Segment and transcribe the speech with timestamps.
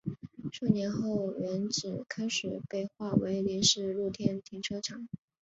[0.51, 5.07] 数年后原址开始被划为临时露天停车场。